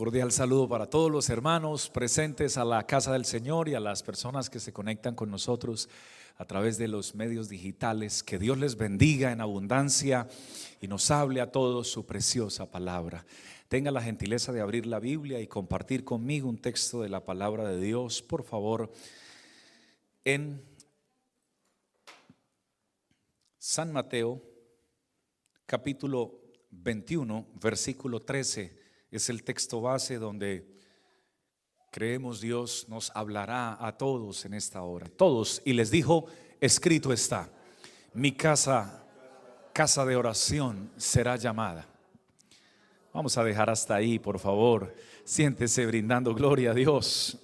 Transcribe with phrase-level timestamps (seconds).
[0.00, 4.02] Cordial saludo para todos los hermanos presentes a la casa del Señor y a las
[4.02, 5.90] personas que se conectan con nosotros
[6.38, 8.22] a través de los medios digitales.
[8.22, 10.26] Que Dios les bendiga en abundancia
[10.80, 13.26] y nos hable a todos su preciosa palabra.
[13.68, 17.68] Tenga la gentileza de abrir la Biblia y compartir conmigo un texto de la palabra
[17.68, 18.90] de Dios, por favor,
[20.24, 20.64] en
[23.58, 24.40] San Mateo,
[25.66, 26.40] capítulo
[26.70, 28.79] 21, versículo 13
[29.16, 30.66] es el texto base donde
[31.90, 35.08] creemos Dios nos hablará a todos en esta hora.
[35.08, 35.60] Todos.
[35.64, 36.26] Y les dijo,
[36.60, 37.50] escrito está,
[38.14, 39.04] mi casa,
[39.72, 41.88] casa de oración será llamada.
[43.12, 44.94] Vamos a dejar hasta ahí, por favor.
[45.24, 47.38] Siéntese brindando gloria a Dios.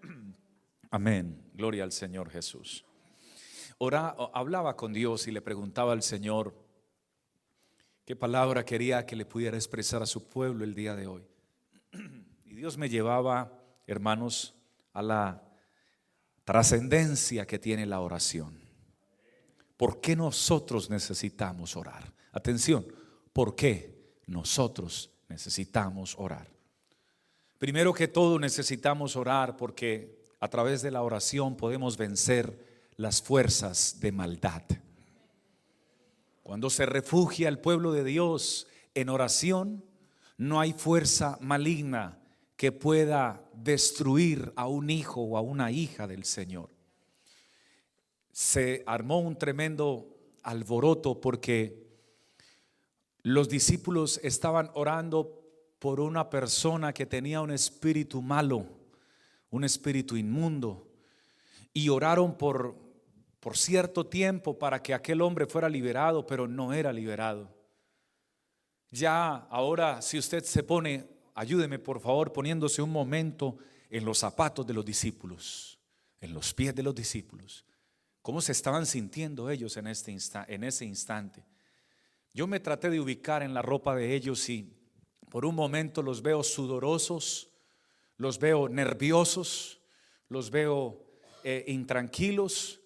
[0.90, 1.50] Amén.
[1.54, 2.84] Gloria al Señor Jesús.
[3.78, 6.54] Ora, hablaba con Dios y le preguntaba al Señor,
[8.10, 11.22] qué palabra quería que le pudiera expresar a su pueblo el día de hoy.
[12.44, 14.56] Y Dios me llevaba, hermanos,
[14.92, 15.44] a la
[16.42, 18.58] trascendencia que tiene la oración.
[19.76, 22.12] ¿Por qué nosotros necesitamos orar?
[22.32, 22.84] Atención,
[23.32, 26.48] ¿por qué nosotros necesitamos orar?
[27.58, 34.00] Primero que todo necesitamos orar porque a través de la oración podemos vencer las fuerzas
[34.00, 34.64] de maldad.
[36.50, 39.84] Cuando se refugia el pueblo de Dios en oración,
[40.36, 42.18] no hay fuerza maligna
[42.56, 46.68] que pueda destruir a un hijo o a una hija del Señor.
[48.32, 50.08] Se armó un tremendo
[50.42, 51.86] alboroto porque
[53.22, 55.44] los discípulos estaban orando
[55.78, 58.66] por una persona que tenía un espíritu malo,
[59.50, 60.88] un espíritu inmundo,
[61.72, 62.89] y oraron por
[63.40, 67.50] por cierto tiempo para que aquel hombre fuera liberado, pero no era liberado.
[68.90, 73.56] Ya ahora, si usted se pone, ayúdeme por favor poniéndose un momento
[73.88, 75.78] en los zapatos de los discípulos,
[76.20, 77.64] en los pies de los discípulos.
[78.20, 80.14] ¿Cómo se estaban sintiendo ellos en, este
[80.48, 81.42] en ese instante?
[82.34, 84.70] Yo me traté de ubicar en la ropa de ellos y
[85.30, 87.48] por un momento los veo sudorosos,
[88.16, 89.80] los veo nerviosos,
[90.28, 91.06] los veo
[91.42, 92.79] eh, intranquilos,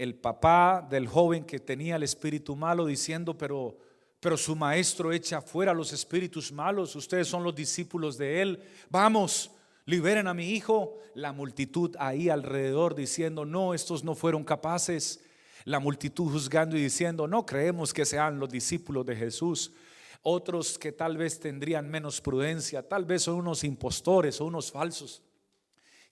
[0.00, 3.76] el papá del joven que tenía el espíritu malo diciendo, pero,
[4.18, 9.50] pero su maestro echa fuera los espíritus malos, ustedes son los discípulos de él, vamos,
[9.84, 10.96] liberen a mi hijo.
[11.14, 15.20] La multitud ahí alrededor diciendo, no, estos no fueron capaces.
[15.66, 19.70] La multitud juzgando y diciendo, no creemos que sean los discípulos de Jesús.
[20.22, 25.22] Otros que tal vez tendrían menos prudencia, tal vez son unos impostores o unos falsos.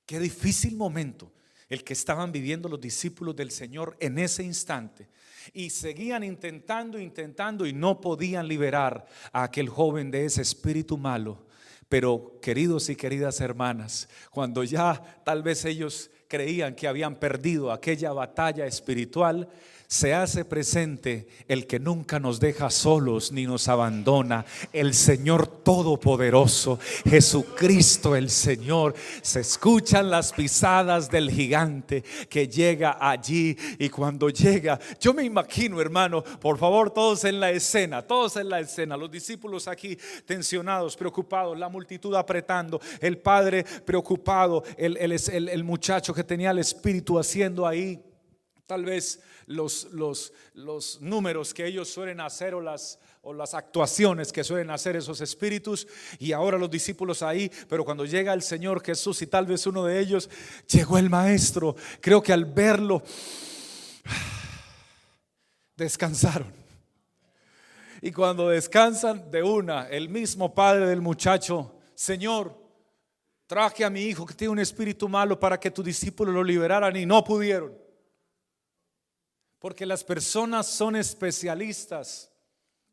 [0.04, 1.32] Qué difícil momento
[1.68, 5.08] el que estaban viviendo los discípulos del Señor en ese instante.
[5.52, 11.46] Y seguían intentando, intentando y no podían liberar a aquel joven de ese espíritu malo.
[11.88, 18.12] Pero queridos y queridas hermanas, cuando ya tal vez ellos creían que habían perdido aquella
[18.12, 19.48] batalla espiritual,
[19.88, 26.78] se hace presente el que nunca nos deja solos ni nos abandona, el Señor Todopoderoso,
[27.08, 28.94] Jesucristo el Señor.
[29.22, 35.80] Se escuchan las pisadas del gigante que llega allí y cuando llega, yo me imagino
[35.80, 40.98] hermano, por favor todos en la escena, todos en la escena, los discípulos aquí tensionados,
[40.98, 47.18] preocupados, la multitud apretando, el padre preocupado, el, el, el muchacho que tenía el espíritu
[47.18, 47.98] haciendo ahí
[48.68, 54.30] tal vez los, los, los números que ellos suelen hacer o las, o las actuaciones
[54.30, 58.84] que suelen hacer esos espíritus y ahora los discípulos ahí, pero cuando llega el Señor
[58.84, 60.28] Jesús y tal vez uno de ellos,
[60.70, 63.02] llegó el maestro, creo que al verlo,
[65.74, 66.52] descansaron.
[68.02, 72.54] Y cuando descansan de una, el mismo padre del muchacho, Señor,
[73.46, 76.94] traje a mi hijo que tiene un espíritu malo para que tu discípulo lo liberaran
[76.96, 77.87] y no pudieron.
[79.58, 82.30] Porque las personas son especialistas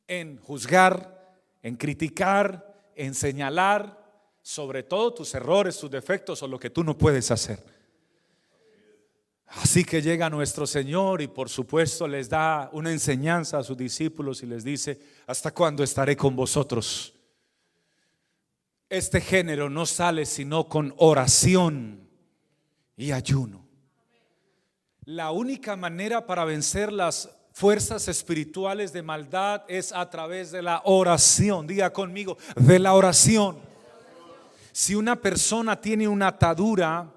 [0.08, 4.04] en juzgar, en criticar, en señalar,
[4.42, 7.64] sobre todo tus errores, tus defectos o lo que tú no puedes hacer.
[9.48, 14.44] Así que llega nuestro Señor y por supuesto les da una enseñanza a sus discípulos
[14.44, 17.14] y les dice, ¿hasta cuándo estaré con vosotros?
[18.90, 22.08] Este género no sale sino con oración
[22.98, 23.65] y ayuno.
[25.06, 30.82] La única manera para vencer las fuerzas espirituales de maldad es a través de la
[30.84, 31.68] oración.
[31.68, 33.58] Diga conmigo, de la oración.
[34.72, 37.15] Si una persona tiene una atadura,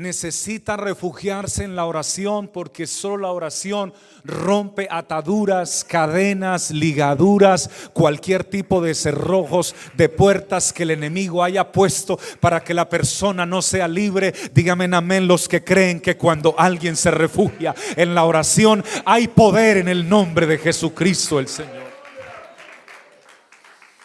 [0.00, 3.92] necesita refugiarse en la oración porque solo la oración
[4.24, 12.18] rompe ataduras, cadenas, ligaduras, cualquier tipo de cerrojos, de puertas que el enemigo haya puesto
[12.40, 14.32] para que la persona no sea libre.
[14.54, 19.76] Dígame amén los que creen que cuando alguien se refugia en la oración hay poder
[19.76, 21.79] en el nombre de Jesucristo el Señor.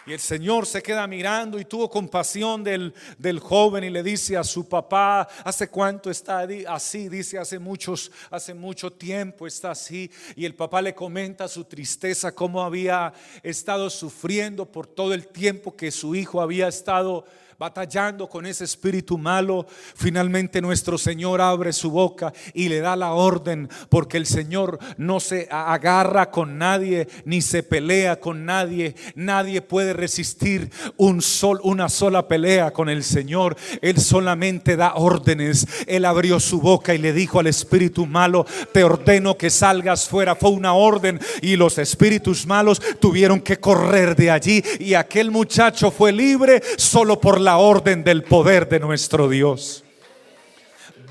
[0.08, 4.38] Y el Señor se queda mirando y tuvo compasión del, del, joven y le dice
[4.38, 7.10] a su papá, ¿hace cuánto está así?
[7.10, 10.12] Dice, hace muchos, hace mucho tiempo está así.
[10.36, 15.76] Y el papá le comenta su tristeza, cómo había estado sufriendo por todo el tiempo
[15.76, 17.26] que su hijo había estado
[17.58, 19.66] batallando con ese espíritu malo,
[19.96, 25.22] finalmente nuestro Señor abre su boca y le da la orden, porque el Señor no
[25.22, 28.96] se agarra con nadie ni se pelea con nadie.
[29.16, 33.56] Nadie puede resistir un sol, una sola pelea con el Señor.
[33.82, 35.66] Él solamente da órdenes.
[35.88, 40.36] Él abrió su boca y le dijo al espíritu malo, te ordeno que salgas fuera.
[40.36, 45.92] Fue una orden y los espíritus malos tuvieron que correr de allí y aquel muchacho
[45.92, 49.84] fue libre solo por la orden del poder de nuestro Dios.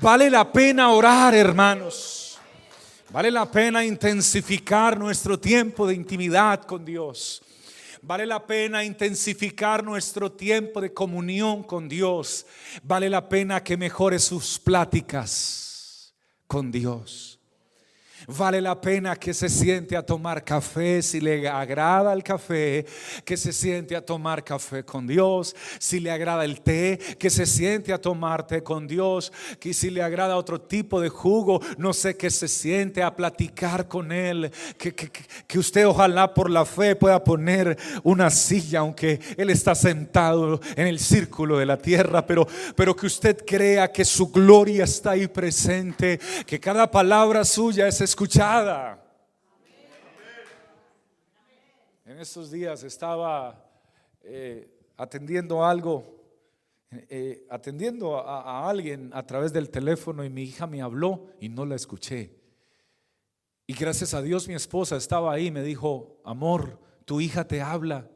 [0.01, 2.37] Vale la pena orar, hermanos.
[3.09, 7.41] Vale la pena intensificar nuestro tiempo de intimidad con Dios.
[8.01, 12.45] Vale la pena intensificar nuestro tiempo de comunión con Dios.
[12.83, 16.13] Vale la pena que mejore sus pláticas
[16.47, 17.34] con Dios.
[18.27, 22.85] Vale la pena que se siente a tomar café si le agrada el café,
[23.23, 27.45] que se siente a tomar café con Dios, si le agrada el té, que se
[27.45, 31.93] siente a tomar té con Dios, que si le agrada otro tipo de jugo, no
[31.93, 36.95] sé, que se siente a platicar con Él, que, que usted ojalá por la fe
[36.95, 42.47] pueda poner una silla, aunque Él está sentado en el círculo de la tierra, pero,
[42.75, 48.01] pero que usted crea que su gloria está ahí presente, que cada palabra suya es
[48.15, 48.97] escuchada.
[52.05, 53.61] En estos días estaba
[54.21, 56.23] eh, atendiendo algo,
[57.09, 61.65] eh, atendiendo a, alguien a través del teléfono y mi hija me habló y no
[61.65, 62.39] la escuché.
[63.67, 67.61] Y gracias a Dios mi esposa estaba ahí y me dijo, amor, tu hija te
[67.61, 68.09] habla.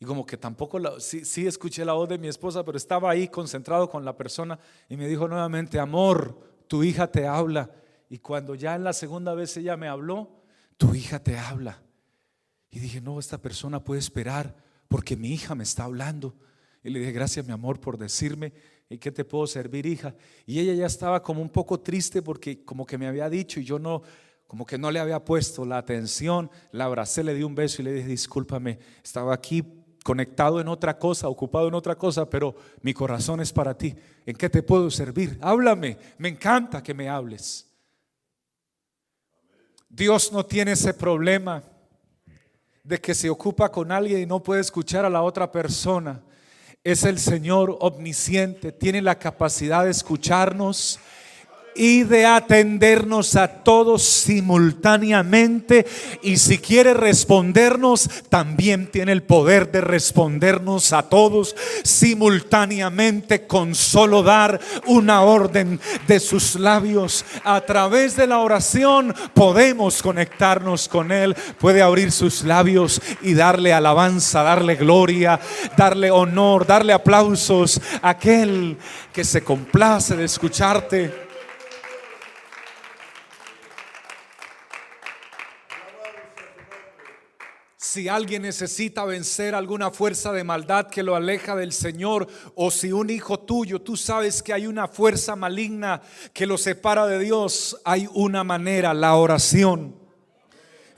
[0.00, 3.10] Y como que tampoco, la, sí, sí, escuché la voz de mi esposa, pero estaba
[3.10, 4.58] ahí concentrado con la persona
[4.88, 7.70] y me dijo nuevamente, amor, tu hija te habla.
[8.08, 10.42] Y cuando ya en la segunda vez ella me habló,
[10.76, 11.82] tu hija te habla.
[12.70, 14.56] Y dije, no, esta persona puede esperar
[14.88, 16.36] porque mi hija me está hablando.
[16.82, 18.52] Y le dije, gracias mi amor por decirme,
[18.88, 20.14] ¿y qué te puedo servir, hija?
[20.46, 23.64] Y ella ya estaba como un poco triste porque como que me había dicho y
[23.64, 24.02] yo no,
[24.46, 26.50] como que no le había puesto la atención.
[26.72, 29.62] La abracé, le di un beso y le dije, discúlpame, estaba aquí
[30.02, 33.94] conectado en otra cosa, ocupado en otra cosa, pero mi corazón es para ti.
[34.24, 35.38] ¿En qué te puedo servir?
[35.42, 37.67] Háblame, me encanta que me hables.
[39.88, 41.62] Dios no tiene ese problema
[42.84, 46.20] de que se ocupa con alguien y no puede escuchar a la otra persona.
[46.84, 50.98] Es el Señor omnisciente, tiene la capacidad de escucharnos
[51.74, 55.86] y de atendernos a todos simultáneamente.
[56.22, 61.54] Y si quiere respondernos, también tiene el poder de respondernos a todos
[61.84, 67.24] simultáneamente con solo dar una orden de sus labios.
[67.44, 71.34] A través de la oración podemos conectarnos con Él.
[71.58, 75.38] Puede abrir sus labios y darle alabanza, darle gloria,
[75.76, 78.76] darle honor, darle aplausos a aquel
[79.12, 81.27] que se complace de escucharte.
[87.90, 92.92] Si alguien necesita vencer alguna fuerza de maldad que lo aleja del Señor, o si
[92.92, 96.02] un hijo tuyo, tú sabes que hay una fuerza maligna
[96.34, 99.96] que lo separa de Dios, hay una manera, la oración.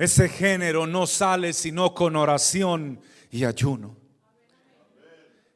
[0.01, 3.97] Ese género no sale sino con oración y ayuno.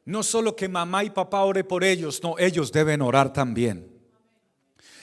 [0.05, 3.91] No solo que mamá y papá ore por ellos, no, ellos deben orar también.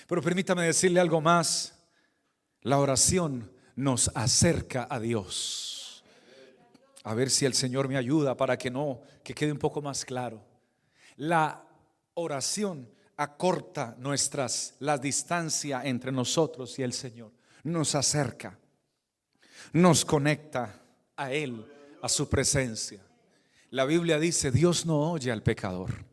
[0.06, 1.74] Pero permítame decirle algo más.
[2.62, 5.71] La oración nos acerca a Dios.
[7.04, 10.04] A ver si el Señor me ayuda para que no, que quede un poco más
[10.04, 10.44] claro.
[11.16, 11.64] La
[12.14, 17.32] oración acorta nuestras, la distancia entre nosotros y el Señor.
[17.64, 18.58] Nos acerca,
[19.72, 20.82] nos conecta
[21.16, 21.64] a Él,
[22.00, 23.00] a su presencia.
[23.70, 26.04] La Biblia dice, Dios no oye al pecador.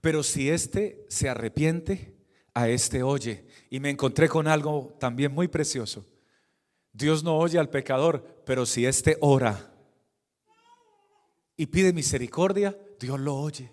[0.00, 2.16] Pero si éste se arrepiente,
[2.54, 3.46] a éste oye.
[3.68, 6.06] Y me encontré con algo también muy precioso.
[6.96, 9.70] Dios no oye al pecador, pero si éste ora
[11.54, 13.70] y pide misericordia, Dios lo oye.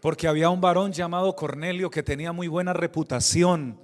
[0.00, 3.80] Porque había un varón llamado Cornelio que tenía muy buena reputación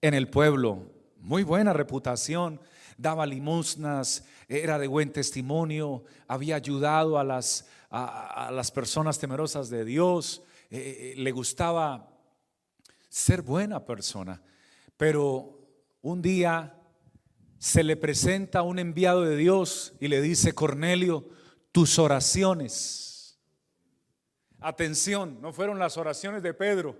[0.00, 2.62] en el pueblo, muy buena reputación,
[2.96, 9.84] daba limosnas, era de buen testimonio, había ayudado a las, a, las personas temerosas de
[9.84, 12.08] Dios, eh, eh, le gustaba
[13.10, 14.42] ser buena persona.
[14.96, 15.60] Pero
[16.00, 16.78] un día
[17.62, 21.28] se le presenta un enviado de Dios y le dice, Cornelio,
[21.70, 23.38] tus oraciones.
[24.58, 26.96] Atención, no fueron las oraciones de Pedro,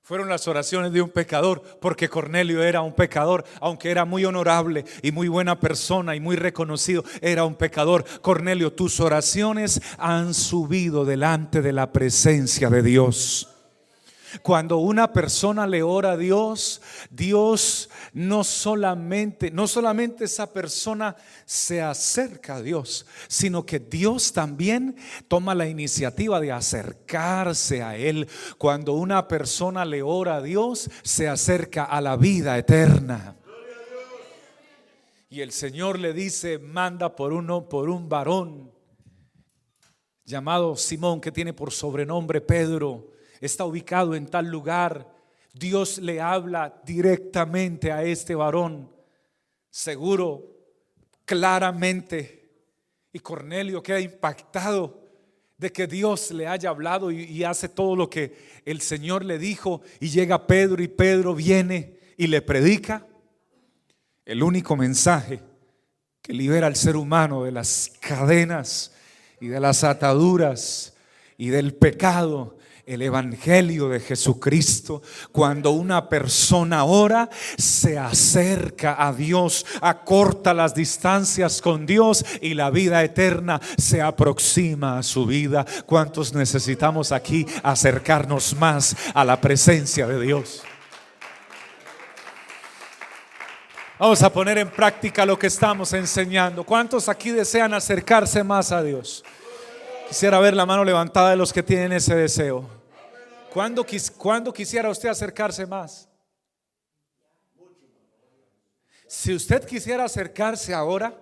[0.00, 4.84] fueron las oraciones de un pecador, porque Cornelio era un pecador, aunque era muy honorable
[5.02, 8.04] y muy buena persona y muy reconocido, era un pecador.
[8.22, 13.57] Cornelio, tus oraciones han subido delante de la presencia de Dios.
[14.42, 16.80] Cuando una persona le ora a Dios,
[17.10, 24.96] Dios no solamente, no solamente esa persona se acerca a Dios, sino que Dios también
[25.28, 28.28] toma la iniciativa de acercarse a Él.
[28.58, 33.36] Cuando una persona le ora a Dios, se acerca a la vida eterna.
[35.30, 38.72] Y el Señor le dice, manda por uno, por un varón
[40.24, 45.14] llamado Simón, que tiene por sobrenombre Pedro está ubicado en tal lugar.
[45.52, 48.90] Dios le habla directamente a este varón,
[49.70, 50.44] seguro,
[51.24, 52.50] claramente.
[53.12, 55.08] Y Cornelio queda impactado
[55.56, 59.82] de que Dios le haya hablado y, hace todo lo que el Señor le dijo.
[60.00, 63.06] Y llega Pedro y Pedro viene y le predica
[64.24, 65.40] el único mensaje
[66.22, 68.92] que libera al ser humano de las cadenas
[69.40, 70.94] y de las ataduras
[71.36, 72.57] y del pecado
[72.88, 75.02] el Evangelio de Jesucristo.
[75.30, 77.28] Cuando una persona ora,
[77.58, 84.98] se acerca a Dios, acorta las distancias con Dios y la vida eterna se aproxima
[84.98, 85.66] a su vida.
[85.84, 90.62] ¿Cuántos necesitamos aquí acercarnos más a la presencia de Dios?
[93.98, 96.64] Vamos a poner en práctica lo que estamos enseñando.
[96.64, 99.24] ¿Cuántos aquí desean acercarse más a Dios?
[100.08, 102.77] Quisiera ver la mano levantada de los que tienen ese deseo.
[103.52, 106.08] ¿Cuándo, quisiera usted acercarse más?
[109.06, 111.18] Si usted quisiera acercarse ahora,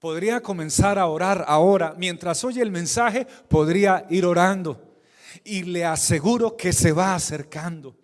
[0.00, 1.94] podría comenzar a orar ahora.
[1.96, 4.96] Mientras oye el mensaje, podría ir orando.
[5.44, 7.96] Y le aseguro que se va acercando.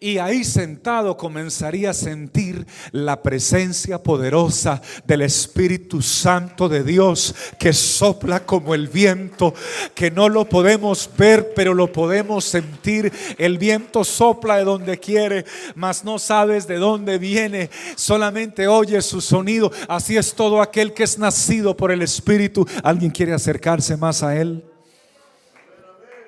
[0.00, 7.72] Y ahí sentado comenzaría a sentir la presencia poderosa del Espíritu Santo de Dios que
[7.72, 9.54] sopla como el viento,
[9.94, 13.12] que no lo podemos ver, pero lo podemos sentir.
[13.38, 19.20] El viento sopla de donde quiere, mas no sabes de dónde viene, solamente oyes su
[19.20, 19.70] sonido.
[19.88, 22.66] Así es todo aquel que es nacido por el Espíritu.
[22.82, 24.64] ¿Alguien quiere acercarse más a Él?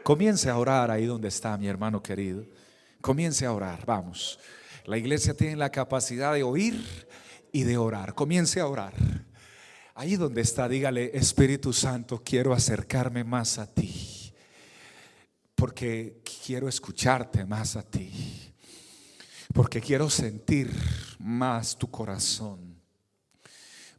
[0.03, 2.45] Comience a orar ahí donde está mi hermano querido.
[3.00, 4.38] Comience a orar, vamos.
[4.85, 6.85] La iglesia tiene la capacidad de oír
[7.53, 8.15] y de orar.
[8.15, 8.95] Comience a orar.
[9.95, 14.33] Ahí donde está, dígale, Espíritu Santo, quiero acercarme más a ti.
[15.55, 18.12] Porque quiero escucharte más a ti.
[19.55, 20.71] Porque quiero sentir
[21.19, 22.81] más tu corazón.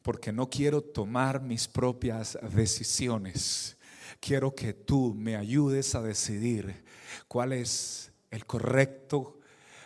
[0.04, 3.75] Porque no quiero tomar mis propias decisiones.
[4.20, 6.86] Quiero que tú me ayudes a decidir
[7.27, 9.39] cuál es el correcto,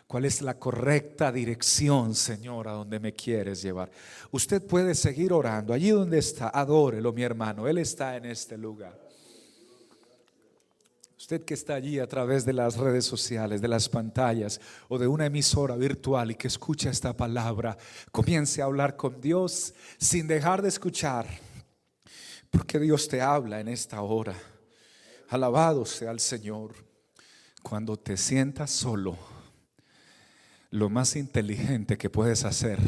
[0.08, 3.92] cuál es la correcta dirección, Señor, a donde me quieres llevar.
[4.32, 5.74] Usted puede seguir orando.
[5.74, 7.68] Allí donde está, adórelo, mi hermano.
[7.68, 9.00] Él está en este lugar.
[11.22, 15.08] Usted que está allí a través de las redes sociales, de las pantallas o de
[15.08, 17.78] una emisora virtual y que escucha esta palabra,
[18.12, 21.28] comience a hablar con Dios sin dejar de escuchar,
[22.50, 24.34] porque Dios te habla en esta hora.
[25.30, 26.91] Alabado sea el Señor.
[27.62, 29.18] Cuando te sientas solo,
[30.72, 32.80] lo más inteligente que puedes hacer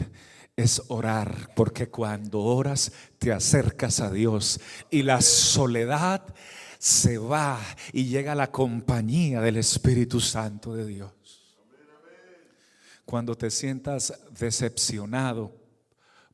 [0.56, 6.34] es orar, porque cuando oras te acercas a Dios y la soledad
[6.80, 7.60] se va
[7.92, 11.12] y llega la compañía del Espíritu Santo de Dios.
[13.06, 15.56] Cuando te sientas decepcionado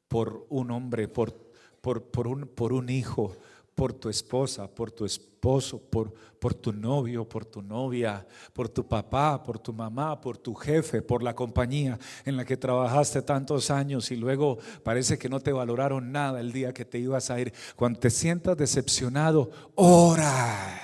[0.07, 1.33] por un hombre, por,
[1.81, 3.37] por, un, por un hijo,
[3.79, 8.85] por tu esposa, por tu esposo, por, por tu novio, por tu novia, por tu
[8.85, 13.71] papá, por tu mamá, por tu jefe, por la compañía en la que trabajaste tantos
[13.71, 17.39] años y luego parece que no te valoraron nada el día que te ibas a
[17.39, 17.53] ir.
[17.77, 20.81] Cuando te sientas decepcionado, ora.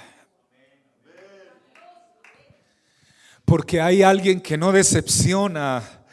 [3.44, 6.05] Porque hay alguien que no decepciona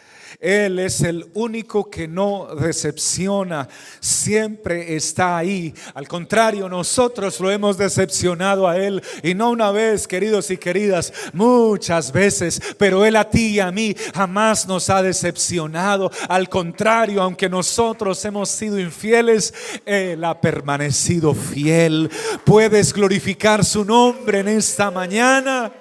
[0.43, 3.69] Él es el único que no decepciona,
[4.01, 5.73] siempre está ahí.
[5.95, 11.13] Al contrario, nosotros lo hemos decepcionado a Él y no una vez, queridos y queridas,
[11.33, 16.11] muchas veces, pero Él a ti y a mí jamás nos ha decepcionado.
[16.29, 19.55] Al contrario, aunque nosotros hemos sido infieles,
[19.87, 22.11] Él ha permanecido fiel.
[22.45, 25.73] Puedes glorificar su nombre en esta mañana.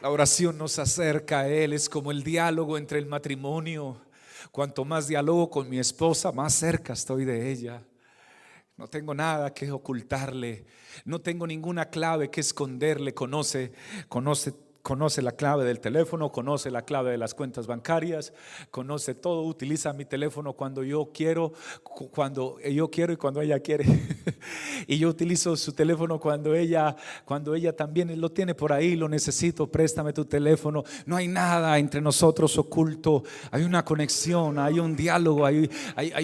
[0.00, 4.00] La oración nos acerca a Él, es como el diálogo entre el matrimonio.
[4.50, 7.82] Cuanto más diálogo con mi esposa, más cerca estoy de ella.
[8.78, 10.64] No tengo nada que ocultarle,
[11.04, 13.12] no tengo ninguna clave que esconderle.
[13.12, 13.72] Conoce,
[14.08, 18.32] conoce conoce la clave del teléfono, conoce la clave de las cuentas bancarias,
[18.70, 23.84] conoce todo, utiliza mi teléfono cuando yo quiero, cuando yo quiero y cuando ella quiere.
[24.86, 29.08] y yo utilizo su teléfono cuando ella, cuando ella también lo tiene por ahí, lo
[29.08, 30.84] necesito, préstame tu teléfono.
[31.06, 35.70] No hay nada entre nosotros oculto, hay una conexión, hay un diálogo, hay,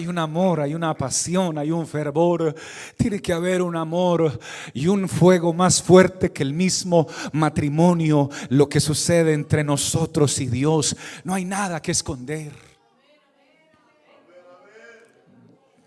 [0.07, 2.55] un amor, hay una pasión, hay un fervor.
[2.95, 4.39] Tiene que haber un amor
[4.73, 10.47] y un fuego más fuerte que el mismo matrimonio lo que sucede entre nosotros y
[10.47, 10.95] Dios.
[11.23, 12.51] No hay nada que esconder.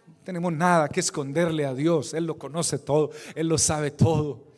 [0.07, 2.15] No tenemos nada que esconderle a Dios.
[2.15, 4.51] Él lo conoce todo, Él lo sabe todo.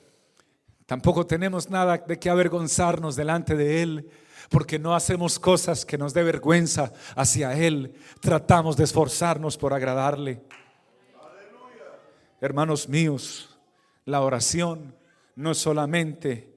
[0.87, 4.11] Tampoco tenemos nada de que avergonzarnos delante de Él,
[4.51, 7.95] porque no hacemos cosas que nos dé vergüenza hacia Él.
[8.21, 10.43] Tratamos de esforzarnos por agradarle.
[12.41, 13.57] Hermanos míos,
[14.05, 14.95] la oración
[15.37, 16.52] no es solamente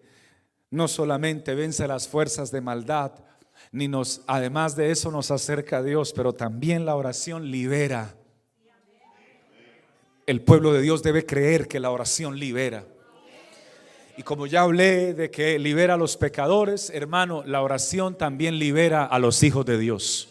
[0.71, 3.11] no solamente vence las fuerzas de maldad,
[3.71, 8.15] ni nos, además de eso nos acerca a Dios, pero también la oración libera.
[10.25, 12.85] El pueblo de Dios debe creer que la oración libera.
[14.17, 19.05] Y como ya hablé de que libera a los pecadores, hermano, la oración también libera
[19.05, 20.29] a los hijos de Dios.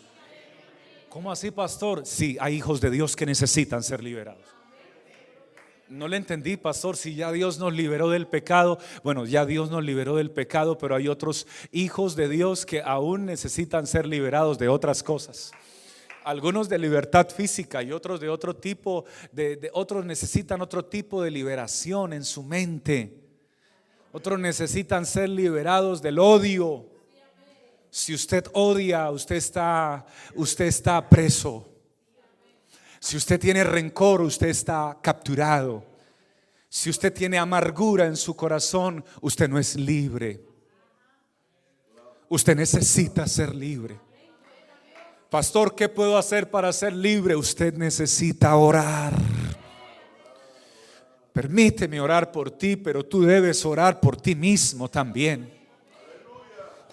[1.10, 2.04] ¿Cómo así, pastor?
[2.06, 4.53] Sí, hay hijos de Dios que necesitan ser liberados.
[5.88, 8.78] No le entendí, pastor, si ya Dios nos liberó del pecado.
[9.02, 13.26] Bueno, ya Dios nos liberó del pecado, pero hay otros hijos de Dios que aún
[13.26, 15.52] necesitan ser liberados de otras cosas.
[16.24, 21.30] Algunos de libertad física y otros de otro tipo, de, otros necesitan otro tipo de
[21.30, 23.20] liberación en su mente.
[24.10, 26.86] Otros necesitan ser liberados del odio.
[27.90, 31.73] Si usted odia, usted está, usted está preso.
[33.04, 35.84] Si usted tiene rencor, usted está capturado.
[36.70, 40.40] Si usted tiene amargura en su corazón, usted no es libre.
[42.30, 44.00] Usted necesita ser libre.
[45.28, 47.36] Pastor, ¿qué puedo hacer para ser libre?
[47.36, 49.12] Usted necesita orar.
[51.34, 55.63] Permíteme orar por ti, pero tú debes orar por ti mismo también.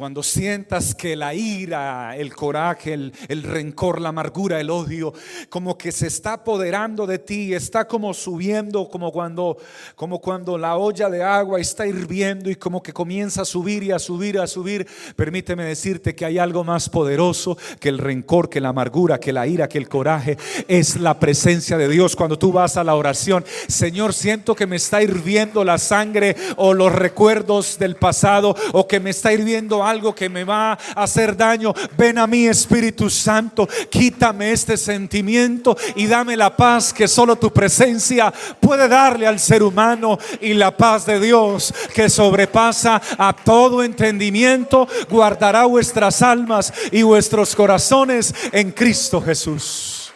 [0.02, 5.14] Cuando sientas que la ira, el coraje, el, rencor, la amargura, el odio,
[5.48, 9.58] como que se está apoderando de ti, está como subiendo, como cuando,
[9.96, 13.92] como cuando la olla de agua está hirviendo y como que comienza a subir y
[13.92, 14.88] a subir, a subir.
[15.16, 19.46] Permíteme decirte que hay algo más poderoso que el rencor, que la amargura, que la
[19.46, 20.36] ira, que el coraje.
[20.68, 22.16] Es la presencia de Dios.
[22.16, 26.74] Cuando tú vas a la oración, Señor, siento que me está hirviendo la sangre o
[26.74, 31.36] los recuerdos del pasado o que me está hirviendo algo que me va a hacer
[31.36, 37.36] daño, ven a mí Espíritu Santo, quítame este sentimiento y dame la paz que solo
[37.36, 43.34] tu presencia puede darle al ser humano y la paz de Dios que sobrepasa a
[43.34, 50.14] todo entendimiento, guardará vuestras almas y vuestros corazones en Cristo Jesús.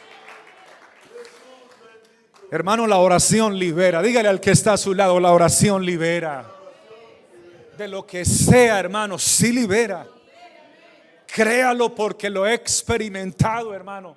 [2.50, 4.02] Hermano, la oración libera.
[4.02, 6.56] Dígale al que está a su lado, la oración libera
[7.78, 10.08] de lo que sea, hermano, si libera.
[11.28, 14.16] Créalo porque lo he experimentado, hermano.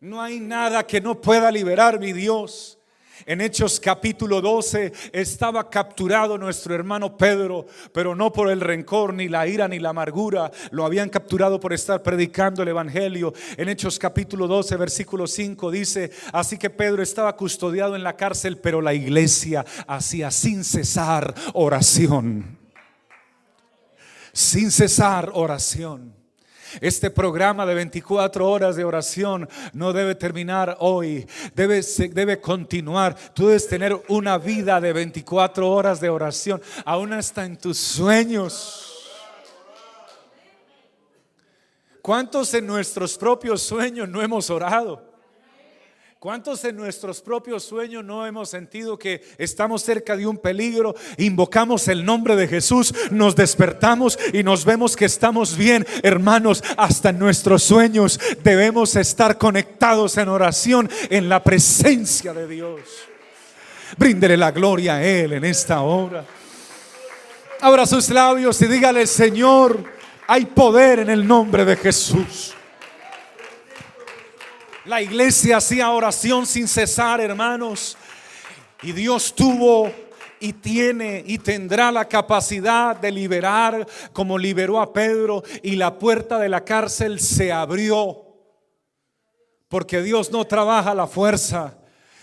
[0.00, 2.75] No hay nada que no pueda liberar mi Dios.
[3.24, 9.28] En Hechos capítulo 12 estaba capturado nuestro hermano Pedro, pero no por el rencor, ni
[9.28, 10.50] la ira, ni la amargura.
[10.70, 13.32] Lo habían capturado por estar predicando el Evangelio.
[13.56, 18.58] En Hechos capítulo 12, versículo 5 dice, así que Pedro estaba custodiado en la cárcel,
[18.58, 22.58] pero la iglesia hacía sin cesar oración.
[24.32, 26.15] Sin cesar oración.
[26.80, 33.16] Este programa de 24 horas de oración no debe terminar hoy, debe, debe continuar.
[33.34, 38.92] Tú debes tener una vida de 24 horas de oración, aún hasta en tus sueños.
[42.02, 45.05] ¿Cuántos en nuestros propios sueños no hemos orado?
[46.18, 50.94] ¿Cuántos en nuestros propios sueños no hemos sentido que estamos cerca de un peligro?
[51.18, 55.86] Invocamos el nombre de Jesús, nos despertamos y nos vemos que estamos bien.
[56.02, 62.80] Hermanos, hasta en nuestros sueños debemos estar conectados en oración en la presencia de Dios.
[63.98, 66.24] Bríndele la gloria a Él en esta hora.
[67.60, 69.84] Abra sus labios y dígale, Señor,
[70.26, 72.55] hay poder en el nombre de Jesús.
[74.86, 77.96] La iglesia hacía oración sin cesar, hermanos.
[78.82, 79.90] Y Dios tuvo
[80.38, 86.38] y tiene y tendrá la capacidad de liberar como liberó a Pedro y la puerta
[86.38, 88.26] de la cárcel se abrió.
[89.66, 91.76] Porque Dios no trabaja la fuerza,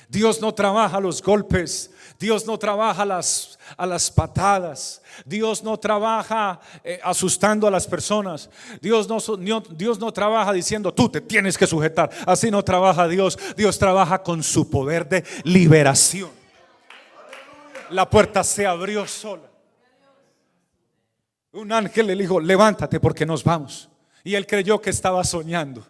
[0.07, 1.91] Dios no trabaja los golpes,
[2.23, 5.01] Dios no trabaja las, a las patadas.
[5.25, 8.49] Dios no trabaja eh, asustando a las personas.
[8.79, 9.19] Dios no,
[9.71, 12.09] Dios no trabaja diciendo tú te tienes que sujetar.
[12.25, 13.37] Así no trabaja Dios.
[13.57, 16.29] Dios trabaja con su poder de liberación.
[17.89, 19.51] La puerta se abrió sola.
[21.51, 23.89] Un ángel le dijo, levántate porque nos vamos.
[24.23, 25.85] Y él creyó que estaba soñando.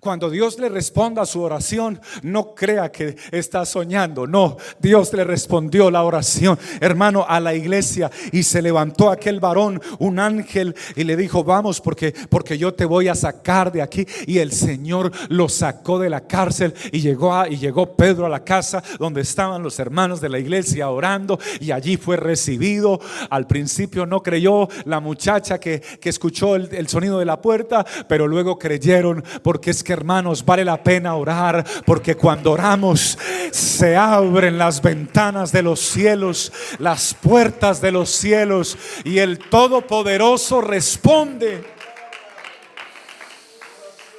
[0.00, 4.26] Cuando Dios le responda a su oración, no crea que está soñando.
[4.26, 9.80] No, Dios le respondió la oración, hermano, a la iglesia y se levantó aquel varón,
[9.98, 14.06] un ángel y le dijo, "Vamos porque porque yo te voy a sacar de aquí."
[14.26, 18.28] Y el Señor lo sacó de la cárcel y llegó a, y llegó Pedro a
[18.28, 23.00] la casa donde estaban los hermanos de la iglesia orando y allí fue recibido.
[23.30, 28.26] Al principio no creyó la muchacha que, que escuchó el, sonido de la puerta, pero
[28.26, 33.18] luego creyeron porque que hermanos, vale la pena orar porque cuando oramos
[33.50, 40.60] se abren las ventanas de los cielos, las puertas de los cielos y el Todopoderoso
[40.60, 41.64] responde.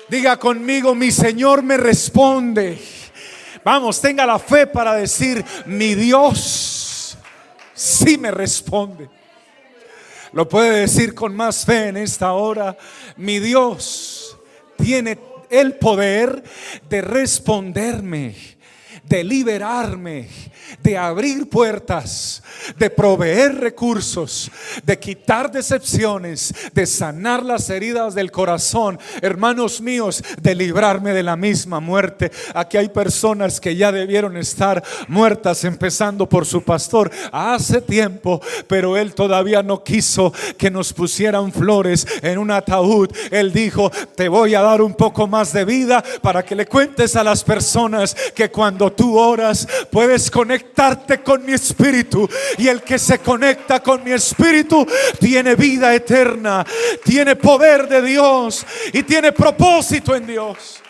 [0.09, 2.79] Diga conmigo, mi Señor me responde.
[3.63, 7.17] Vamos, tenga la fe para decir, mi Dios
[7.73, 9.09] sí me responde.
[10.31, 12.77] Lo puede decir con más fe en esta hora.
[13.17, 14.37] Mi Dios
[14.77, 15.15] tiene
[15.49, 16.43] el poder
[16.89, 18.35] de responderme,
[19.03, 20.27] de liberarme,
[20.81, 22.43] de abrir puertas,
[22.77, 24.51] de proveer recursos,
[24.83, 31.35] de quitar decepciones, de sanar las heridas del corazón, hermanos míos, de librarme de la
[31.35, 32.31] misma muerte.
[32.53, 38.97] Aquí hay personas que ya debieron estar muertas, empezando por su pastor hace tiempo, pero
[38.97, 43.09] él todavía no quiso que nos pusieran flores en un ataúd.
[43.31, 47.15] Él dijo, te voy a dar un poco más de vida para que le cuentes
[47.15, 50.29] a las personas que cuando tú oras puedes
[50.59, 54.85] conectarte con mi espíritu y el que se conecta con mi espíritu
[55.19, 56.65] tiene vida eterna,
[57.03, 60.81] tiene poder de Dios y tiene propósito en Dios.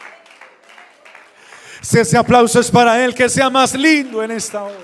[1.82, 4.76] Si ese aplauso es para Él, que sea más lindo en esta hora.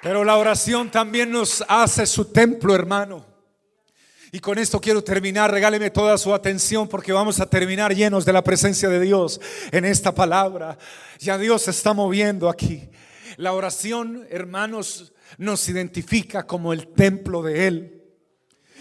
[0.00, 3.33] Pero la oración también nos hace su templo, hermano.
[4.34, 5.52] Y con esto quiero terminar.
[5.52, 9.84] Regáleme toda su atención porque vamos a terminar llenos de la presencia de Dios en
[9.84, 10.76] esta palabra.
[11.20, 12.88] Ya Dios se está moviendo aquí.
[13.36, 17.93] La oración, hermanos, nos identifica como el templo de Él.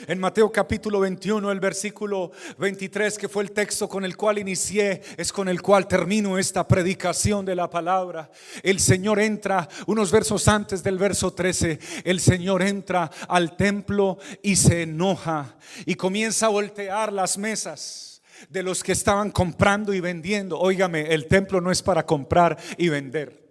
[0.08, 5.02] En Mateo capítulo 21, el versículo 23, que fue el texto con el cual inicié,
[5.18, 8.30] es con el cual termino esta predicación de la palabra.
[8.64, 14.56] El Señor entra, unos versos antes del verso 13, el Señor entra al templo y
[14.56, 20.60] se enoja y comienza a voltear las mesas de los que estaban comprando y vendiendo.
[20.60, 23.43] Óigame, el templo no es para comprar y vender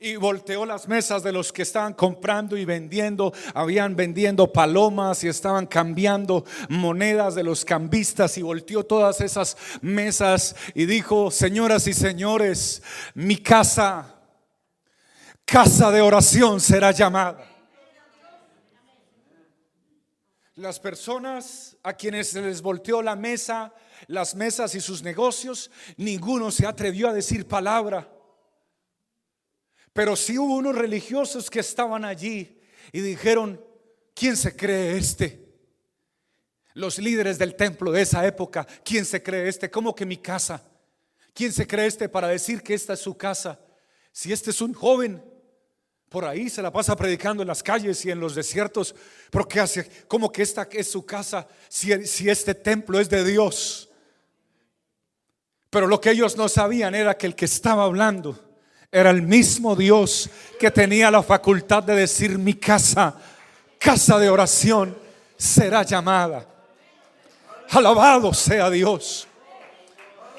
[0.00, 3.32] y volteó las mesas de los que estaban comprando y vendiendo.
[3.52, 10.54] Habían vendiendo palomas y estaban cambiando monedas de los cambistas y volteó todas esas mesas
[10.74, 12.82] y dijo, señoras y señores,
[13.14, 14.14] mi casa,
[15.44, 17.44] casa de oración será llamada.
[20.54, 23.72] Las personas a quienes se les volteó la mesa,
[24.06, 28.08] las mesas y sus negocios, ninguno se atrevió a decir palabra.
[29.98, 32.56] Pero sí hubo unos religiosos que estaban allí
[32.92, 33.60] y dijeron,
[34.14, 35.44] ¿quién se cree este?
[36.74, 39.68] Los líderes del templo de esa época, ¿quién se cree este?
[39.68, 40.62] ¿Cómo que mi casa?
[41.34, 43.58] ¿Quién se cree este para decir que esta es su casa?
[44.12, 45.20] Si este es un joven,
[46.08, 48.94] por ahí se la pasa predicando en las calles y en los desiertos,
[49.32, 49.90] pero ¿qué hace?
[50.06, 53.90] ¿Cómo que esta es su casa si, si este templo es de Dios?
[55.70, 58.47] Pero lo que ellos no sabían era que el que estaba hablando
[58.90, 63.14] Era el mismo Dios que tenía la facultad de decir mi casa,
[63.78, 64.96] casa de oración,
[65.36, 66.46] será llamada.
[67.70, 69.28] Alabado sea Dios.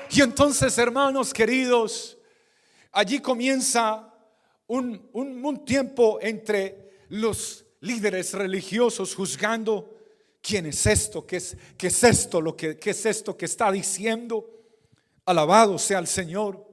[0.10, 2.18] Y entonces, hermanos queridos,
[2.92, 4.12] allí comienza
[4.66, 9.96] un, un, tiempo entre los líderes religiosos juzgando
[10.42, 13.72] quién es esto, qué es, qué es esto, lo que qué es esto que está
[13.72, 14.50] diciendo.
[15.26, 16.69] Alabado sea el Señor.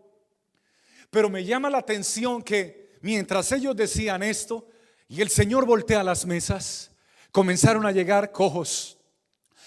[1.11, 4.69] Pero me llama la atención que mientras ellos decían esto
[5.09, 6.91] y el Señor voltea las mesas,
[7.31, 8.99] comenzaron a llegar cojos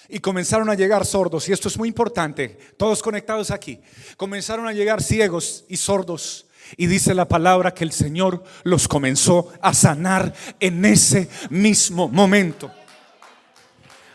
[0.10, 3.80] y comenzaron a llegar sordos, y esto es muy importante, todos conectados aquí,
[4.18, 6.48] comenzaron a llegar ciegos y sordos.
[6.78, 12.72] Y dice la palabra que el Señor los comenzó a sanar en ese mismo momento.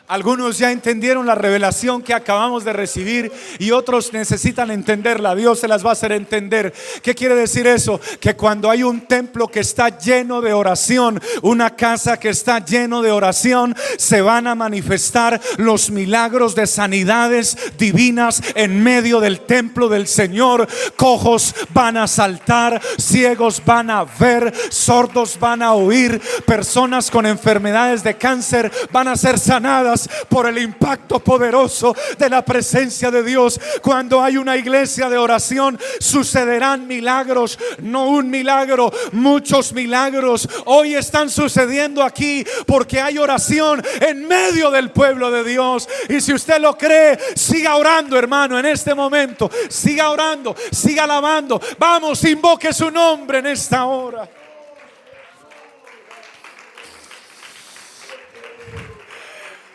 [0.06, 5.34] Algunos ya entendieron la revelación que acabamos de recibir y otros necesitan entenderla.
[5.34, 6.74] Dios se las va a hacer entender.
[7.02, 7.98] ¿Qué quiere decir eso?
[8.20, 13.00] Que cuando hay un templo que está lleno de oración, una casa que está lleno
[13.00, 19.88] de oración, se van a manifestar los milagros de sanidades divinas en medio del templo
[19.88, 20.68] del Señor.
[20.96, 28.04] Cojos van a saltar, ciegos van a ver, sordos van a oír, personas con enfermedades
[28.04, 29.94] de cáncer van a ser sanadas
[30.28, 33.60] por el impacto poderoso de la presencia de Dios.
[33.82, 40.48] Cuando hay una iglesia de oración, sucederán milagros, no un milagro, muchos milagros.
[40.66, 45.88] Hoy están sucediendo aquí porque hay oración en medio del pueblo de Dios.
[46.08, 49.50] Y si usted lo cree, siga orando, hermano, en este momento.
[49.68, 51.60] Siga orando, siga alabando.
[51.78, 54.28] Vamos, invoque su nombre en esta hora.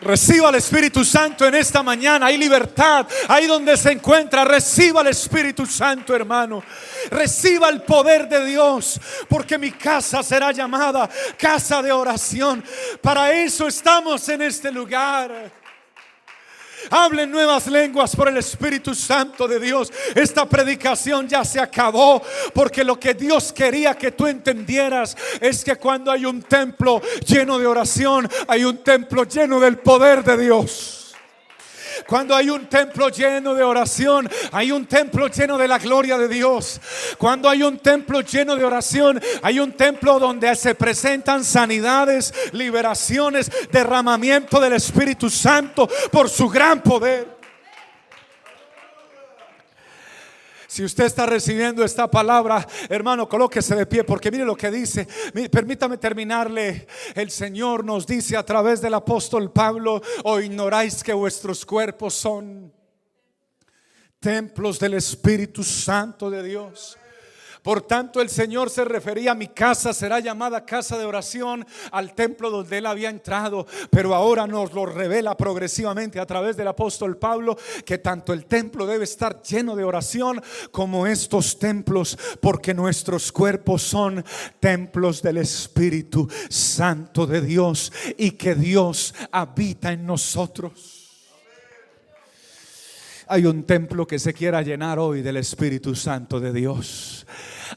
[0.02, 2.28] Reciba el Espíritu Santo en esta mañana.
[2.28, 3.06] Hay libertad.
[3.28, 4.46] Ahí donde se encuentra.
[4.46, 6.64] Reciba el Espíritu Santo, hermano.
[7.10, 9.00] Reciba el poder de Dios.
[9.28, 12.64] Porque mi casa será llamada casa de oración.
[13.02, 15.59] Para eso estamos en este lugar.
[16.89, 19.92] Hablen nuevas lenguas por el Espíritu Santo de Dios.
[20.15, 22.22] Esta predicación ya se acabó
[22.54, 27.58] porque lo que Dios quería que tú entendieras es que cuando hay un templo lleno
[27.60, 30.99] de oración, hay un templo lleno del poder de Dios.
[32.08, 36.28] Cuando hay un templo lleno de oración, hay un templo lleno de la gloria de
[36.28, 36.80] Dios.
[37.18, 43.52] Cuando hay un templo lleno de oración, hay un templo donde se presentan sanidades, liberaciones,
[43.72, 47.38] derramamiento del Espíritu Santo por su gran poder.
[50.70, 55.08] Si usted está recibiendo esta palabra, hermano, colóquese de pie porque mire lo que dice.
[55.52, 56.86] Permítame terminarle.
[57.16, 62.72] El Señor nos dice a través del apóstol Pablo, o ignoráis que vuestros cuerpos son
[64.20, 66.99] templos del Espíritu Santo de Dios.
[67.63, 72.13] Por tanto, el Señor se refería a mi casa, será llamada casa de oración al
[72.13, 77.17] templo donde él había entrado, pero ahora nos lo revela progresivamente a través del apóstol
[77.17, 80.41] Pablo que tanto el templo debe estar lleno de oración
[80.72, 84.24] como estos templos, porque nuestros cuerpos son
[84.60, 90.99] templos del Espíritu Santo de Dios y que Dios habita en nosotros.
[93.32, 97.28] Hay un templo que se quiera llenar hoy del Espíritu Santo de Dios.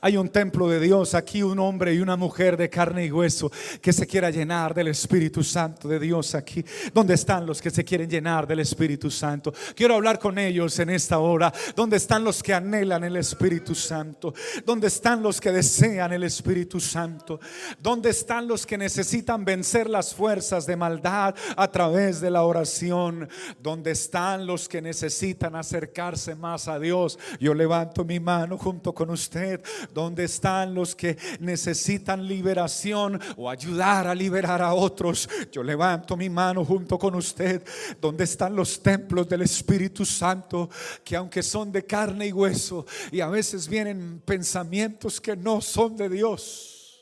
[0.00, 3.50] Hay un templo de Dios, aquí un hombre y una mujer de carne y hueso
[3.80, 6.64] que se quiera llenar del Espíritu Santo de Dios aquí.
[6.92, 9.52] ¿Dónde están los que se quieren llenar del Espíritu Santo?
[9.74, 11.52] Quiero hablar con ellos en esta hora.
[11.74, 14.34] ¿Dónde están los que anhelan el Espíritu Santo?
[14.64, 17.40] ¿Dónde están los que desean el Espíritu Santo?
[17.80, 23.28] ¿Dónde están los que necesitan vencer las fuerzas de maldad a través de la oración?
[23.60, 27.18] ¿Dónde están los que necesitan acercarse más a Dios?
[27.40, 34.06] Yo levanto mi mano junto con usted ¿Dónde están los que necesitan liberación o ayudar
[34.06, 35.28] a liberar a otros?
[35.50, 37.62] Yo levanto mi mano junto con usted.
[38.00, 40.70] ¿Dónde están los templos del Espíritu Santo
[41.04, 45.96] que aunque son de carne y hueso y a veces vienen pensamientos que no son
[45.96, 47.00] de Dios?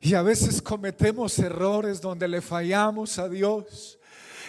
[0.00, 3.99] Y a veces cometemos errores donde le fallamos a Dios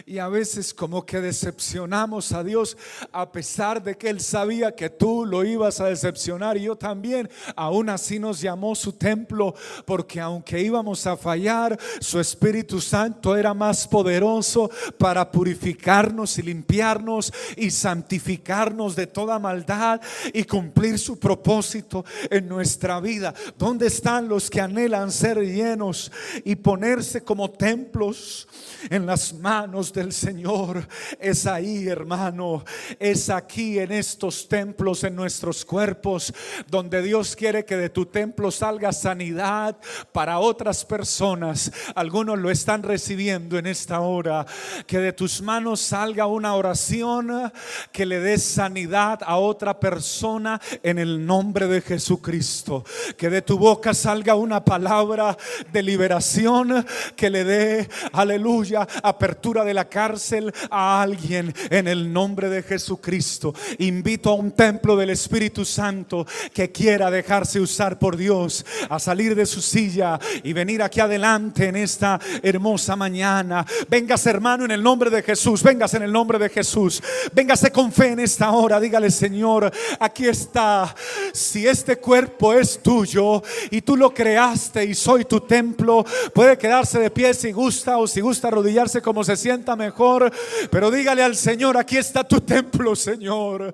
[0.06, 2.78] y a veces como que decepcionamos a Dios
[3.12, 7.30] a pesar de que Él sabía que tú lo ibas a decepcionar y yo también.
[7.56, 9.54] Aún así nos llamó su templo
[9.86, 17.34] porque aunque íbamos a fallar, su Espíritu Santo era más poderoso para purificarnos y limpiarnos
[17.56, 20.02] y santificarnos de toda maldad
[20.34, 23.34] y cumplir su propósito en nuestra vida.
[23.58, 26.12] ¿Dónde están los que anhelan ser llenos
[26.44, 28.48] y ponerse como templos
[28.90, 30.88] en las manos del Señor
[31.20, 32.64] es ahí, hermano.
[33.00, 36.34] Es aquí en estos templos, en nuestros cuerpos,
[36.68, 39.78] donde Dios quiere que de tu templo salga sanidad
[40.12, 41.72] para otras personas.
[41.96, 44.46] Algunos lo están recibiendo en esta hora.
[44.88, 47.52] Que de tus manos salga una oración
[47.92, 52.84] que le dé sanidad a otra persona en el nombre de Jesucristo.
[53.18, 55.38] Que de tu boca salga una palabra
[55.72, 62.50] de liberación que le dé, aleluya, apertura de la cárcel a alguien en el nombre
[62.50, 63.54] de Jesucristo.
[63.80, 69.36] Invito a un templo del Espíritu Santo que quiera dejarse usar por Dios a salir
[69.36, 73.65] de su silla y venir aquí adelante en esta hermosa mañana.
[73.89, 77.02] Vengas hermano en el nombre de Jesús, vengas en el nombre de Jesús.
[77.34, 80.94] Véngase con fe en esta hora, dígale Señor, aquí está.
[81.34, 87.00] Si este cuerpo es tuyo y tú lo creaste y soy tu templo, puede quedarse
[87.00, 89.36] de pie si gusta o si gusta arrodillarse como se
[89.76, 90.32] mejor,
[90.69, 93.74] pero dígale al Señor, aquí está tu templo, Señor.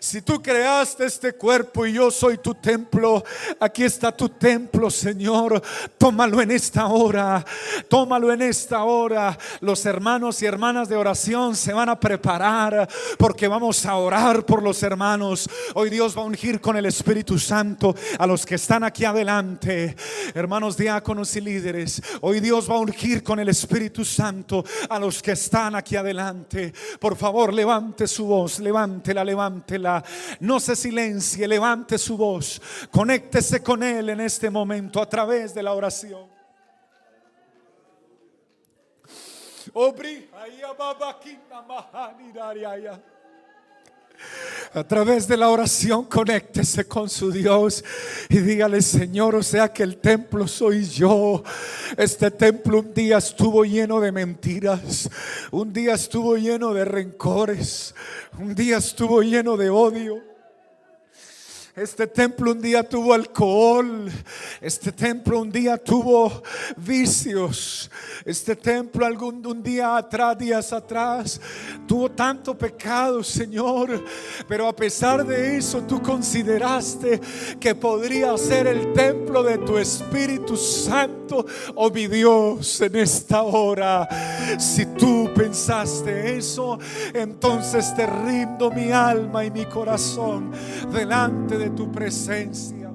[0.00, 3.24] Si tú creaste este cuerpo y yo soy tu templo,
[3.58, 5.62] aquí está tu templo, Señor.
[5.96, 7.44] Tómalo en esta hora,
[7.88, 9.38] tómalo en esta hora.
[9.60, 14.62] Los hermanos y hermanas de oración se van a preparar porque vamos a orar por
[14.62, 15.48] los hermanos.
[15.74, 19.96] Hoy Dios va a ungir con el Espíritu Santo a los que están aquí adelante,
[20.34, 22.02] hermanos diáconos y líderes.
[22.20, 26.72] Hoy Dios va a ungir con el Espíritu Santo a los que están aquí adelante.
[27.00, 30.04] Por favor, levante su voz, levántela, levántela.
[30.40, 32.60] No se silencie, levante su voz.
[32.90, 36.30] Conéctese con Él en este momento a través de la oración.
[44.74, 47.84] A través de la oración, conéctese con su Dios
[48.28, 51.42] y dígale, Señor, o sea que el templo soy yo.
[51.96, 55.10] Este templo un día estuvo lleno de mentiras,
[55.50, 57.94] un día estuvo lleno de rencores,
[58.38, 60.31] un día estuvo lleno de odio.
[61.74, 64.12] Este templo un día tuvo alcohol.
[64.60, 66.42] Este templo un día tuvo
[66.76, 67.90] vicios.
[68.26, 71.40] Este templo algún un día atrás, días atrás,
[71.88, 74.04] tuvo tanto pecado, Señor.
[74.46, 77.18] Pero a pesar de eso, tú consideraste
[77.58, 84.06] que podría ser el templo de tu Espíritu Santo, oh mi Dios, en esta hora.
[84.58, 86.78] Si tú pensaste eso,
[87.14, 90.52] entonces te rindo mi alma y mi corazón
[90.92, 92.90] delante de tu presencia.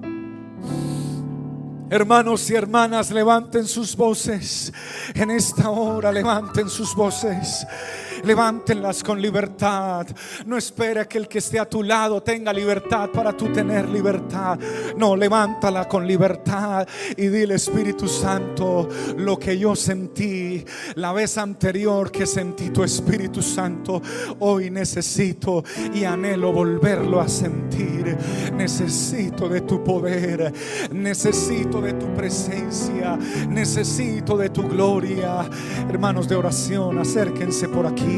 [1.89, 4.73] Hermanos y hermanas, levanten sus voces
[5.13, 7.65] en esta hora, levanten sus voces.
[8.27, 10.05] Levántenlas con libertad.
[10.45, 14.59] No espera que el que esté a tu lado tenga libertad para tú tener libertad.
[14.97, 16.85] No, levántala con libertad
[17.15, 23.41] y dile Espíritu Santo lo que yo sentí la vez anterior que sentí tu Espíritu
[23.41, 24.01] Santo.
[24.39, 25.63] Hoy necesito
[25.93, 28.17] y anhelo volverlo a sentir.
[28.53, 30.51] Necesito de tu poder.
[30.91, 33.17] Necesito de tu presencia.
[33.47, 35.49] Necesito de tu gloria.
[35.89, 38.16] Hermanos de oración, acérquense por aquí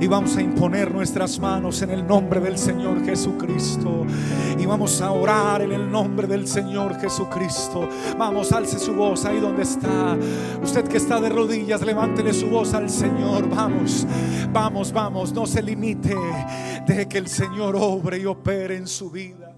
[0.00, 4.06] y vamos a imponer nuestras manos en el nombre del Señor Jesucristo
[4.58, 7.88] y vamos a orar en el nombre del Señor Jesucristo.
[8.18, 10.16] Vamos, alce su voz ahí donde está.
[10.62, 13.48] Usted que está de rodillas, levántele su voz al Señor.
[13.48, 14.06] Vamos,
[14.52, 15.32] vamos, vamos.
[15.32, 16.14] No se limite.
[16.86, 19.56] de que el Señor obre y opere en su vida.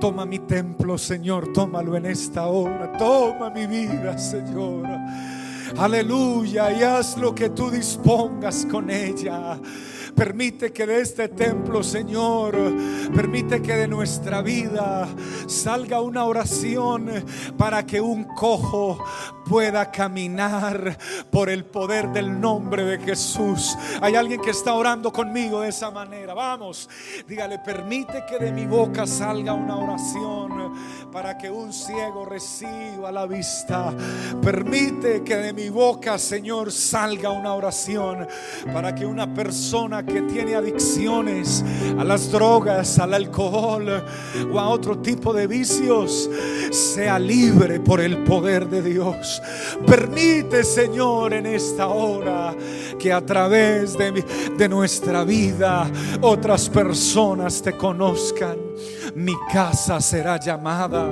[0.00, 2.90] Toma mi templo, Señor, tómalo en esta hora.
[2.96, 4.88] Toma mi vida, Señor.
[5.76, 6.72] Aleluya.
[6.72, 9.58] Y haz lo que tú dispongas con ella.
[10.14, 12.56] Permite que de este templo, Señor,
[13.14, 15.08] permite que de nuestra vida
[15.46, 17.24] salga una oración
[17.56, 19.02] para que un cojo
[19.46, 20.98] pueda caminar
[21.30, 23.76] por el poder del nombre de Jesús.
[24.00, 26.34] Hay alguien que está orando conmigo de esa manera.
[26.34, 26.88] Vamos,
[27.26, 30.74] dígale, permite que de mi boca salga una oración
[31.12, 33.92] para que un ciego reciba la vista.
[34.42, 38.28] Permite que de mi boca, Señor, salga una oración
[38.72, 41.64] para que una persona que tiene adicciones
[41.98, 44.04] a las drogas, al alcohol
[44.52, 46.30] o a otro tipo de vicios
[46.70, 49.42] sea libre por el poder de Dios.
[49.86, 52.54] Permite, Señor, en esta hora
[52.98, 54.24] que a través de,
[54.56, 58.69] de nuestra vida otras personas te conozcan.
[59.14, 61.10] Mi casa será llamada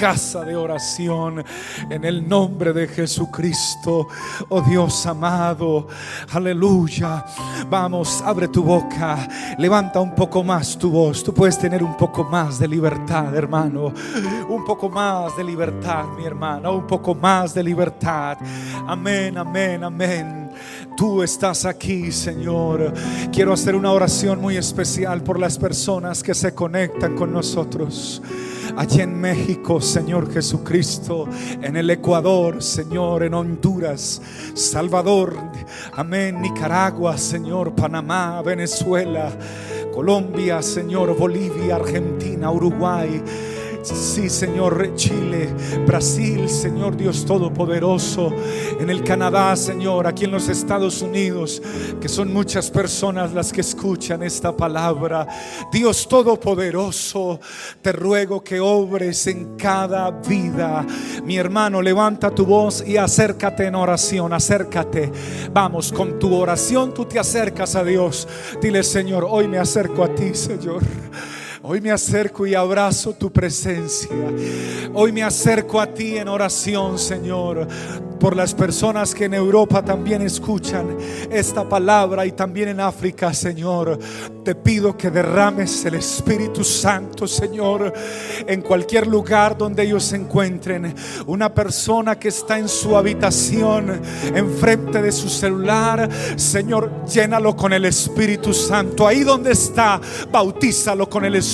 [0.00, 1.44] casa de oración
[1.90, 4.08] en el nombre de Jesucristo.
[4.48, 5.88] Oh Dios amado,
[6.32, 7.22] aleluya.
[7.68, 11.22] Vamos, abre tu boca, levanta un poco más tu voz.
[11.22, 13.92] Tú puedes tener un poco más de libertad, hermano.
[14.48, 16.70] Un poco más de libertad, mi hermana.
[16.70, 18.38] Un poco más de libertad.
[18.86, 20.49] Amén, amén, amén.
[20.96, 22.92] Tú estás aquí, Señor.
[23.32, 28.22] Quiero hacer una oración muy especial por las personas que se conectan con nosotros.
[28.76, 31.28] Allí en México, Señor Jesucristo,
[31.60, 34.22] en el Ecuador, Señor, en Honduras,
[34.54, 35.36] Salvador,
[35.92, 39.32] amén, Nicaragua, Señor, Panamá, Venezuela,
[39.92, 43.22] Colombia, Señor, Bolivia, Argentina, Uruguay.
[43.82, 45.48] Sí, Señor, Chile,
[45.86, 48.30] Brasil, Señor Dios Todopoderoso,
[48.78, 51.62] en el Canadá, Señor, aquí en los Estados Unidos,
[51.98, 55.26] que son muchas personas las que escuchan esta palabra.
[55.72, 57.40] Dios Todopoderoso,
[57.80, 60.86] te ruego que obres en cada vida.
[61.24, 65.10] Mi hermano, levanta tu voz y acércate en oración, acércate.
[65.52, 68.28] Vamos, con tu oración tú te acercas a Dios.
[68.60, 70.82] Dile, Señor, hoy me acerco a ti, Señor.
[71.62, 74.08] Hoy me acerco y abrazo tu presencia.
[74.94, 77.68] Hoy me acerco a ti en oración, Señor,
[78.18, 80.96] por las personas que en Europa también escuchan
[81.30, 83.98] esta palabra y también en África, Señor.
[84.42, 87.92] Te pido que derrames el Espíritu Santo, Señor,
[88.46, 90.94] en cualquier lugar donde ellos se encuentren.
[91.26, 94.00] Una persona que está en su habitación,
[94.34, 99.06] enfrente de su celular, Señor, llénalo con el Espíritu Santo.
[99.06, 100.00] Ahí donde está,
[100.32, 101.49] bautízalo con el Espíritu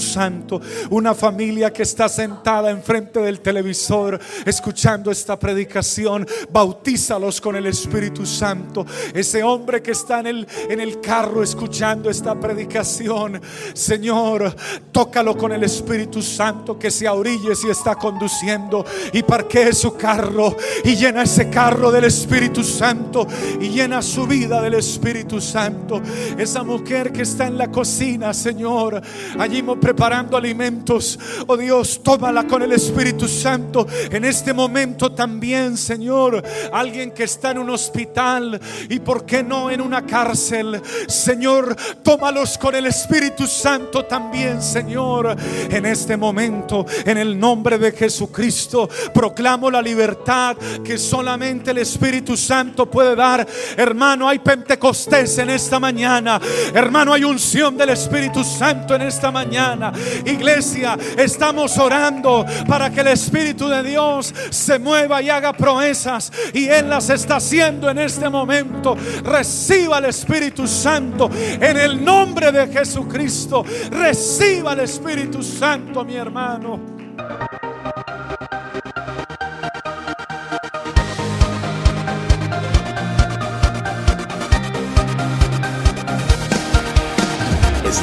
[0.00, 0.60] Santo.
[0.90, 8.26] Una familia que está sentada enfrente del televisor, escuchando esta predicación, bautízalos con el Espíritu
[8.26, 8.84] Santo.
[9.14, 13.40] Ese hombre que está en el, en el carro escuchando esta predicación,
[13.74, 14.54] Señor,
[14.92, 20.56] tócalo con el Espíritu Santo que se orille si está conduciendo y parquee su carro
[20.84, 23.26] y llena ese carro del Espíritu Santo
[23.60, 26.02] y llena su vida del Espíritu Santo.
[26.36, 29.02] Esa mujer que está en la cocina, Señor,
[29.38, 36.42] allí preparando alimentos, oh Dios, tómala con el Espíritu Santo en este momento también, Señor.
[36.72, 42.58] Alguien que está en un hospital y por qué no en una cárcel, Señor, tómalos
[42.58, 45.36] con el Espíritu Santo también, Señor.
[45.70, 52.36] En este momento, en el nombre de Jesucristo, proclamo la libertad que solamente el Espíritu
[52.36, 53.46] Santo puede dar.
[53.76, 56.40] Hermano, hay Pentecostés en esta mañana.
[56.74, 59.92] Hermano, hay unción del Espíritu Santo en esta mañana.
[60.24, 66.32] Iglesia, estamos orando para que el Espíritu de Dios se mueva y haga proezas.
[66.52, 68.96] Y Él las está haciendo en este momento.
[69.24, 73.64] Reciba el Espíritu Santo en el nombre de Jesucristo.
[73.90, 76.95] Reciba el Espíritu Santo, mi hermano.